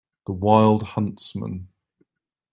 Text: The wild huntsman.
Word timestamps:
The 0.25 0.31
wild 0.31 0.81
huntsman. 0.81 1.67